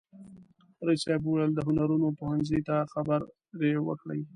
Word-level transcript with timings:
رئیس 0.85 1.01
صاحب 1.05 1.21
وویل 1.25 1.51
د 1.55 1.59
هنرونو 1.67 2.07
پوهنځي 2.19 2.59
ته 2.67 2.75
خبرې 2.93 3.71
وکړي. 3.87 4.21